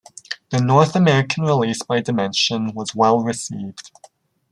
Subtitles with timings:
[0.49, 3.91] The North American release by Dimension was well received.